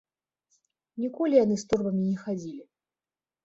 [1.03, 2.63] Ніколі яны з торбамі не хадзілі.